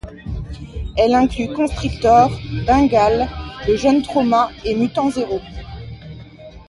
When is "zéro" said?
5.11-5.39